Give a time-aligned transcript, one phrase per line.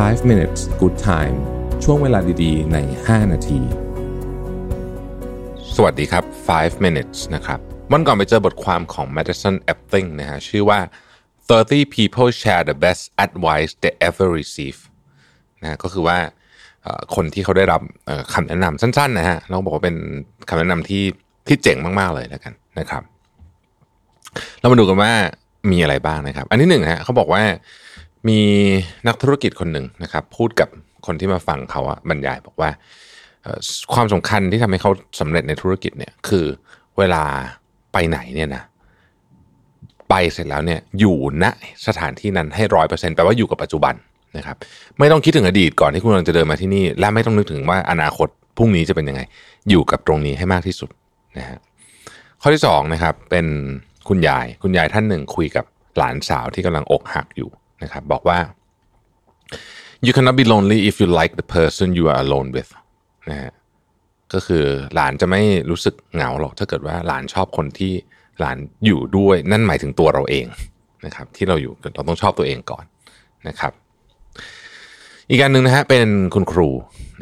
[0.00, 1.36] 5 minutes good time
[1.84, 3.60] ช่วงเวลาดีๆ ใน 5 นาที
[5.76, 6.24] สวัสดีครับ
[6.54, 7.58] 5 minutes นะครับ
[7.92, 10.78] วันก่อนไปเจอบทความของ Madison Epting นะฮะ ชื่อว่า
[11.38, 14.78] 30 people share the best advice they ever receive
[15.62, 16.18] นะก็คือว่า
[17.14, 17.80] คนที่เขาได้รับ
[18.32, 19.96] คำแนะนำสั้นๆนะฮะ เราบอกว่าเป็น
[20.48, 21.02] คำแนะนำที่
[21.48, 23.02] ที่เจ๋งมากๆเลยแล้วกันนะครับ
[24.60, 25.12] เรามาดูกันว่า
[25.70, 27.42] มีอะไรบ้างนะครับ อันที่หนึ่งฮะเขาบอกว่า
[28.28, 28.40] มี
[29.06, 30.68] นักธุรกิจคนหนึ่งนะครับ พูดกับ
[31.06, 32.70] คนที่มาฟังเขาบรรยายบอกว่า
[33.94, 34.90] ความสำคัญที่ทำให้เขา
[35.20, 36.46] สำเร็จในธุรกิจเนี่ยคือ
[36.98, 37.22] เวลา
[37.92, 38.62] ไปไหนเนี่ยนะ
[40.10, 41.44] ไปเสร็จแล้วเนี่ยอยู่ณ
[41.86, 43.94] สถานที่นั้นให้ร้อยเปอร์เซ็นต์แปลว่าอยู่กับปัจจุบัน
[44.36, 44.56] นะครับ
[44.98, 49.22] ไม่ต้องคิดถึงอดีตก่อนที่คุณกำลังจะเดินมาที่นี่ และไม่ต้องนึกถึงว่าอนาคตพรุ่งนี้จะเป็นยังไง
[49.70, 50.90] อยู่กับตรงนี้ให้มากที่สุด
[51.38, 51.58] นะฮะ
[52.42, 53.46] ข้อที่สองนะครับเป็น
[54.08, 55.64] คุณยายคุณยายท่านหนึ่งคุยกับ
[55.98, 57.50] หลานสาวที่กำลังอกหักอยู่
[57.82, 58.38] นะครับบอกว่า
[60.04, 62.70] you cannot be lonely if you like the person you are alone with
[63.30, 63.52] นะฮะ
[64.32, 67.92] ก็คือหลานจะไม่รู้สึกเหงาหรอก ถ้าเกิดว่าหลานชอบคนที่
[68.40, 70.46] หลานอยู่ด้วยนั่นหมายถึงตัวเราเอง
[71.06, 72.84] นะครับ ที่เราอยู่เราต้องชอบตัวเองก่อน
[73.48, 73.72] นะครับ
[75.28, 76.68] อีกการหนึ่งนะฮะเป็นคุณครู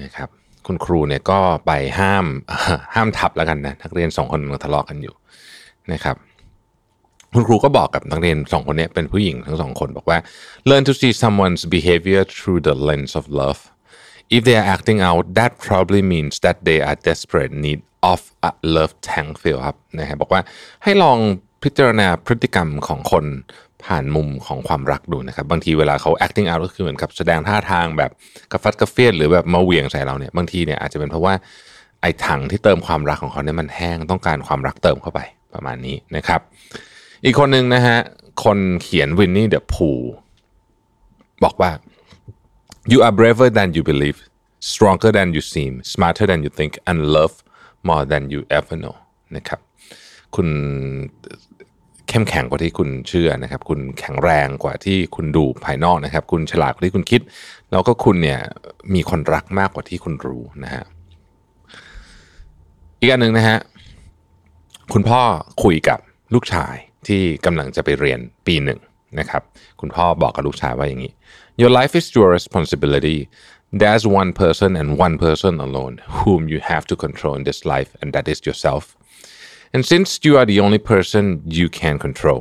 [0.03, 0.29] นะครับ
[0.67, 2.25] คุณครูเนี่ยก็ไปห้าม
[2.95, 5.15] ห้ามทับแล้วกันนะนักเรียนสองคนมันทะเลาะกันอยู่
[5.93, 6.17] นะครับ
[7.35, 10.19] คุณครูก็บอกกับนักเรียนสองคนนี้เป็นผู้หญิงทั้งสองคนบอกว่า
[10.69, 13.61] learn to see someone's behavior through the lens of love
[14.37, 17.81] if they are acting out that probably means that they are desperate need
[18.13, 20.41] of a love tank fill ครับนะฮะบอกว่า
[20.85, 21.19] ให้ลอง
[21.63, 23.25] พิจารณาพฤติกรรมของคน
[23.85, 28.11] ผ่านมุมของความรักดูนะครับ บางทีเวลาเขา acting out ก็คือเหมือนกับแสดงท่าทางแบบ
[28.53, 31.35] กระฟัดกระเฟียดหรือแบบมาเหวี่ยงใส่เราเนี่ยบางทีเนี่ยอาจจะเป็นเพราะว่า
[32.01, 35.21] ไอ้ถังที่เติมความรักของเขาเนี่ยมันแห้งต้องการความรักเติมเข้าไป
[35.55, 36.41] ประมาณนี้นะครับ
[37.25, 37.99] อีกคนหนึ่งนะฮะ
[38.45, 39.91] คนเขียนวินนี่เดอะพู
[41.45, 41.71] บอกว่า
[42.93, 44.19] you are braver than you believe
[44.71, 47.35] stronger than you seem smarter than you think and love
[47.89, 48.97] more than you ever know
[49.37, 49.61] นะครับ
[50.37, 50.49] คุณ
[52.09, 57.21] เข้มแข็งกว่าที่คุณเชื่อนะครับ คุณแข็งแรงกว่าที่คุณดูภายนอกนะครับ คุณฉลาดกว่าที่คุณคิด
[57.71, 58.41] แล้วก็คุณเนี่ย
[58.95, 60.85] มีคนรักมากกว่าที่คุณรู้นะฮะ
[63.01, 63.59] อีกอันหนึ่งนะฮะ
[64.93, 65.21] คุณพ่อ
[65.63, 65.99] คุยกับ
[66.35, 66.77] ลูกชาย
[67.07, 68.81] ที่กำลังจะไปเรียนปีหนึ่ง
[69.19, 69.43] นะครับ
[69.81, 71.13] คุณพ่อบอกกับลูกชายว่าอย่างนี้
[71.61, 73.19] Your life is your responsibility
[73.83, 77.91] There's one person and one person alone whom you have to control in this life
[78.01, 78.85] and that is yourself
[79.75, 81.25] and since you are the only person
[81.59, 82.41] you can control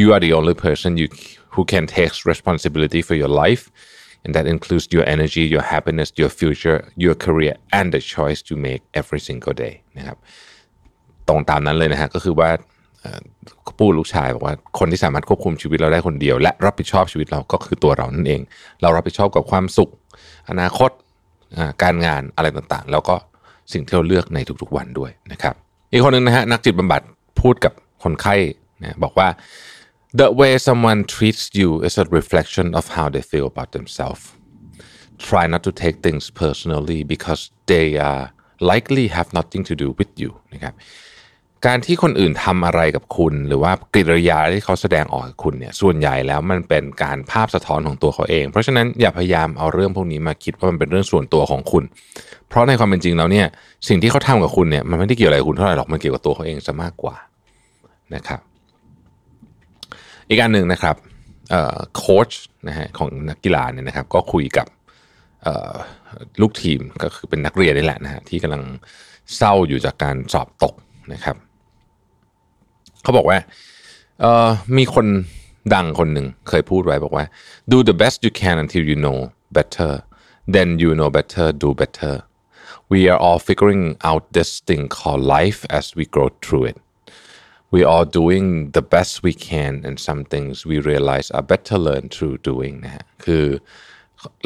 [0.00, 1.08] you are the only person you
[1.54, 3.62] who can take responsibility for your life
[4.24, 8.54] and that includes your energy your happiness your future your career and the choice to
[8.66, 10.18] make every single day นะครับ
[11.28, 12.50] ตรงตามนั้นเลยนะฮะก็คือว่า
[13.78, 18.40] ปู้ลูกชายบอกว่าคนที่สามารถควบคุมชีวิตเราได้คนเดียว และรับผิดชอบชีวิตเราก็คือตัวเรานั่นเอง
[18.82, 19.90] เรารับผิดชอบกับความสุข
[20.50, 20.90] อนาคต
[21.82, 23.16] การงานอะไรต่างๆ แล้วก็
[23.72, 25.54] สิ่งที่เราเลือกในทุกๆวันด้วยนะครับ
[25.92, 27.02] อีกคนหนึ่งนะฮะนักจิตบำบัด
[27.40, 27.72] พูดกับ
[28.02, 28.34] คนไข้
[28.82, 29.28] นะบอกว่า
[30.20, 34.22] the way someone treats you is a reflection of how they feel about themselves
[35.28, 38.22] try not to take things personally because they are
[38.72, 40.74] likely have nothing to do with you นะครับ
[41.66, 51.84] การที่คนอื่นทำอะไรกับคุณ หรือว่ากิริยาที่เขาแสดงออกกับคุณเนี่ยส่วนใหญ่แล้วมันเป็นการภาพสะท้อนของตัวเขาเอง เพราะฉะนั้นอย่าพยายามเอาเรื่องพวกนี้มาคิดว่ามันเป็นเรื่องส่วนตัวของคุณ
[52.48, 53.46] เพราะในความเป็นจริงแล้วเนี่ย
[53.88, 57.16] สิ่งที่เขาทำกับคุณเนี่ยมันไม่ได้เกี่ยวอะไรคุณเท่าไหร่หรอกมันเกี่ยวกับตัวเขาเองซะมากกว่า
[58.14, 58.40] นะครับ
[60.28, 60.96] อีกอันหนึ่งนะครับ
[61.96, 62.30] โค้ช
[62.68, 64.66] นะฮะของนักกีฬาเนี่ยนะครับ ก็คุยกับ
[66.40, 68.62] ลูกทีมก็คือเป็นนักเรียนนี่แหละนะฮะที่กำลัง
[69.36, 70.74] เศร้าอยู่จากการสอบตก
[71.12, 71.36] นะครับ
[73.06, 73.38] เขาบอกว่า
[74.20, 75.06] เออมีคน
[75.74, 77.24] ดังคนหนึ่งเคยพูดไว้บอกว่า
[77.72, 79.18] do the best you can until you know
[79.56, 79.92] better
[80.54, 82.14] then you know better do better
[82.92, 86.78] we are all figuring out this thing called life as we grow through it
[87.74, 88.46] we are doing
[88.76, 93.44] the best we can and some things we realize are better learned through doing นะฮะคือ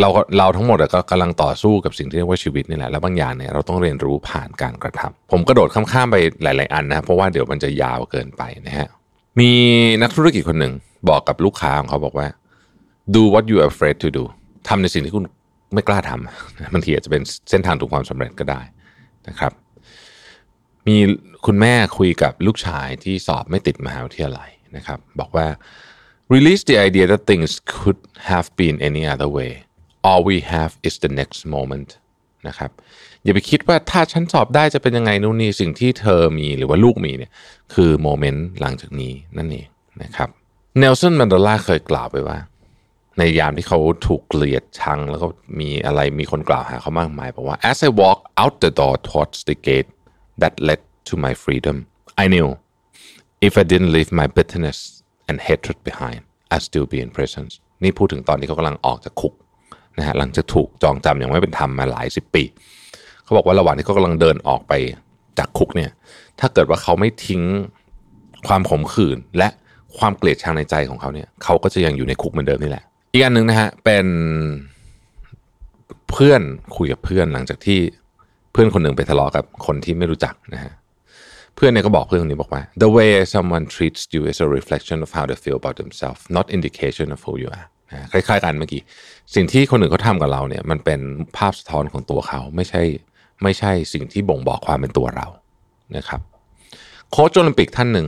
[0.01, 8.89] เราเราทั้งหมดก็กำลังต่อสู้กับสิ่งที่เรียกว่าชีวิตนี่แหละแล้วบางอย่างเนี่ยเราต้องเรียนรู้ผ่านการกระทำผมกระโดดข้ามๆไปหลาย ๆ อันนะเพราะว่าเดี๋ยวมันจะยาวเกินไปนะฮะ
[9.41, 9.51] มี
[10.03, 10.73] นักธุรกิจคนหนึ่ง
[11.09, 12.27] บอกกับลูกค้าของเขาบอกว่า
[13.15, 14.25] do what you are afraid to do
[14.69, 15.25] ทำในสิ่งที่คุณ
[15.75, 18.61] ไม่กล้าทำบางทีอาจจะเป็นเส้นทางถูกความสำเร็จก็ได้
[19.29, 19.53] นะครับ
[20.89, 20.97] มี
[21.47, 25.47] คุณแม่คุยกับลูกชายที่สอบไม่ติดมหาวิทยาลัยนะครับ บอกว่า
[26.35, 28.01] release the idea that things could
[28.31, 29.53] have been any other way
[30.09, 31.91] all we have is the next moment
[32.49, 32.71] นะครับ
[33.25, 37.33] อย่าไปคิดว่าถ้าฉันสอบได้จะเป็นยังไงนู่นนี่สิ่งที่เธอมีหรือว่าลูกมีเนี่ย
[37.75, 39.67] คือโมเมนต์หลังจากนี้นั่นเอง
[40.03, 40.29] นะครับ
[40.79, 42.39] เนลสันมันเดลาเคยกล่าวไปว่า
[43.19, 45.27] ในยามที่เขาถูกเกลียดชัง แล้วก็
[45.61, 49.91] มีอะไรมีคนกล่าวหาเขามากมายบอกว่า as I walk out the door towards the gate
[50.43, 51.77] that led to my freedom
[52.23, 52.49] I knew
[53.47, 54.79] if I didn't leave my bitterness
[55.29, 56.21] and hatred behind
[56.53, 57.47] I'd still be in prison
[57.83, 59.35] นี่พูดถึงตอนที่เขากำลังออกจากคุก
[59.99, 62.43] นะฮะหลังจากถูกจองจำอย่างไม่เป็นธรรมมาหลายสิบปี
[63.25, 64.73] เขาบอกว่าระหว่างที่เขากำลังเดินออกไป
[65.39, 65.91] จากคุกเนี่ย
[66.41, 67.43] ถ้าเกิดว่าเขาไม่ทิ้ง
[68.49, 69.49] ความขมขื่นและ
[69.99, 74.07] ความเกลียดชังในใจของเขาเนี่ยเขาก็จะยังอยู่ในคุกเหมือนเดิมนี่แหละ อีกอันหนึ่งนะฮะเป็น
[76.11, 76.43] เพื่อน
[76.77, 77.79] คุยกับเพื่อนหลังจากที่
[78.53, 80.73] เพื่อนคนหนึ่งไปทะเลาะกับคนที่ไม่รู้จักนะฮะ
[81.57, 86.47] เพื่อนเนี่ยก็บอกเพื่อนคนนี้บอกว่า the way someone treats you is a reflection of how they feel about themselves not
[86.57, 87.67] indication of who you are
[88.13, 88.83] คล้ายๆกันเมื่อกี้
[89.35, 91.01] สิ่งที่คนอื่นเขาทำกับเราเนี่ย มันเป็น
[91.37, 92.83] ภาพสะท้อนของตัวเขาไม่ใช่
[93.43, 95.27] ไม่ใช่สิ่งที่บ่งบอกความเป็นตัวเรา
[95.97, 96.21] นะครับ
[97.11, 98.07] โค้ชโอลิมปิกท่านหนึ่ง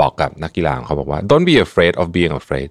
[0.00, 2.70] บอกกับนักกีฬาเขาบอกว่า don't be afraid of being afraid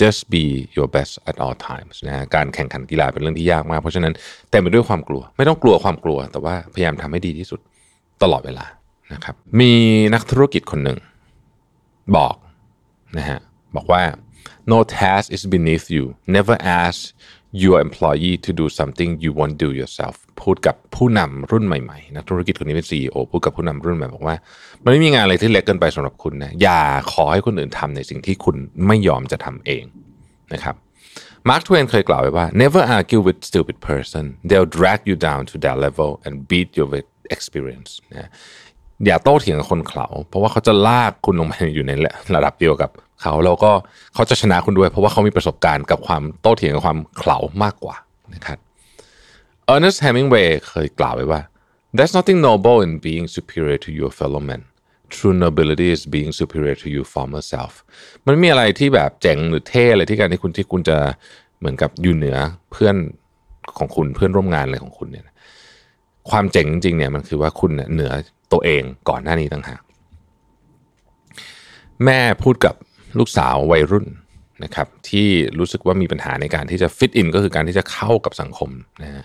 [0.00, 0.44] just be
[0.76, 4.12] your best at all times นะการแข่งขันกีฬาเป็นเรื่องที่ยากมาก เพราะฉะนั้น
[4.50, 7.60] เต็มไปด้วยความกลัว ไม่ต้องกลัวความกลัว แต่ว่าพยายามทำให้ดีที่สุด
[8.22, 8.66] ตลอดเวลา
[9.12, 9.72] นะครับ มี
[10.14, 10.98] นักธุรกิจคนหนึ่ง
[12.16, 12.34] บอก
[13.18, 13.38] นะฮะ
[13.76, 14.02] บอกว่า
[14.72, 16.04] no task is beneath you
[16.36, 16.98] never ask
[17.62, 24.36] your employee to do something you won't do yourself พูดกับผู้นำรุ่นใหม่ๆนักธุรกิจคนนี้เป็น CEO พูดกับผู้นำรุ่นใหม่บอกว่า
[24.84, 26.82] มันไม่มีงานอะไรที่เล็กเกินไปสำหรับคุณนะ อย่า
[27.12, 28.56] ขอให้คนอื่นทำในสิ่งที่คุณ
[28.86, 29.84] ไม่ยอมจะทำเอง
[30.54, 30.74] นะครับ
[31.48, 36.84] มาร์คทเวนเคยกล่าวไว้ว่า never argue with stupid person they'll drag you down to their level and beat you
[36.94, 38.30] with experience นะ
[39.06, 41.92] อย่าโต้เถียงกับคนเขาเพราะว่าเขาจะลากคุณลงไปอยู่ใน
[42.34, 42.90] ระดับเดียวกับ
[43.22, 43.72] เขาแล้วก็
[44.14, 47.96] เขาจะชนะคุณด้วย เพราะว่าเขามีประสบการณ์กับความโต้เถียงกับความเข่ามากกว่า
[48.34, 48.58] นะครับ
[49.72, 51.40] Ernest Hemingway เคยกล่าวไว้ว่า
[51.96, 54.62] There's nothing noble in being superior to your fellow men
[55.14, 57.74] True nobility is being superior to your former self
[58.26, 60.98] มันมีอะไรที่แบบเจ๋งหรือเท่อะไรที่การที่คุณที่คุณจะ
[61.58, 62.36] เหมือนกับอยู่เหนือ
[62.72, 62.96] เพื่อน
[63.78, 65.24] ของคุณเพื่อนร่วมงานอะไรของคุณเนี่ย
[66.30, 68.12] ความเจ๋งจริงเนี่ยมันคือว่าคุณเหนือ
[68.52, 69.80] ตัวเองก่อนหน้านี้ต่างหาก
[72.04, 72.74] แม่พูดกับ
[73.18, 74.06] ลูกสาววัยรุ่น
[74.64, 75.28] นะครับที่
[75.58, 78.70] รู้สึกว่ามีปัญหาในการที่จะ fit in ก็คือการที่จะเข้ากับสังคม
[79.02, 79.24] นะฮะ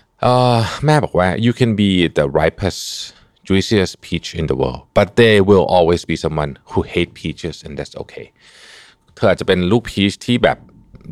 [0.84, 2.82] แม่บอกว่า you can be the ripest
[3.46, 7.72] juiciest peach in the world but there will always be someone who hate peaches and
[7.78, 8.26] that's okay
[9.14, 10.58] เธออาจจะเป็นลูกพีชที่แบบ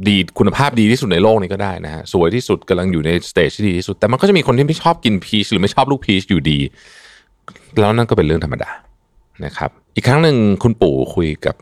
[0.08, 6.58] ดีคุณภาพดีที่สุดในโลกนี้ก็ได้นะฮะสวยที่สุดกำลังอยู่ใน stage ที่ดีที่สุด แต่มันก็จะมีคนที่ไม่ชอบกินพีชหรือไม่ชอบลูกพีชอยู่ดี
[7.80, 8.70] แล้วนั่นก็เป็นเรื่องธรรมดา
[9.44, 11.56] นะครับ อีกครั้งหนึ่งคุณปู่คุยกับ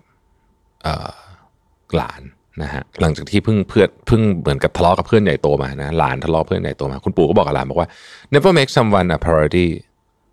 [1.97, 2.23] หลาน
[2.63, 7.89] นะฮะหลังจากที่เพิ่งเพื่อนเพิ่งเหมือนกับทะเลาะกับเพื่อนใหญ่โตมานะหลานทะเลาะเพื่อนใหญ่โตมา คุณปู่ก็บอกกับหลานบอกว่า
[8.35, 9.69] never make someone a priority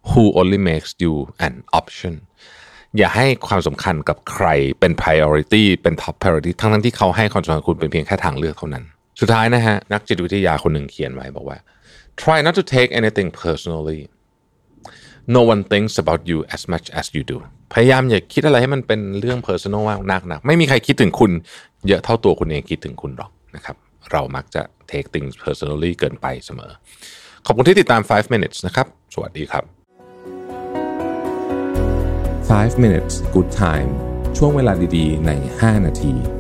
[0.10, 1.14] who only makes you
[1.48, 2.14] an option
[2.98, 4.48] อย่าให้ความสำคัญกับใคร
[4.80, 8.84] เป็น priority เป็น top priority ทั้งทั้งที่เขาให้ความสำคัญคุณเป็นเพียงแค่ทางเลือกเท่านั้น
[9.20, 11.58] สุดท้ายนะฮะนักจิตวิทยาคนหนึ่งเขียนไว้บอกว่า
[12.22, 14.02] try not to take anything personally
[15.36, 17.38] no one thinks about you as much as you do
[17.74, 21.32] พยายามอย่าคิดอะไรให้มันเป็นเรื่องเพอร์ซันอลมากนักนักไม่มีใครคิดถึงคุณ
[21.88, 23.76] เยอะเท่าตัวคุณเองคิดถึงคุณหรอกนะครับ
[24.12, 24.62] เรามักจะ
[24.92, 26.72] take things personally เกินไปเสมอ
[27.46, 29.64] ขอบคุณที่ติดตาม 5 minutes นะครับ สวัสดีครับ
[32.50, 33.90] 5 minutes good time
[34.38, 35.32] ช่วงเวลาดีๆ ใน
[35.62, 36.39] 5 นาที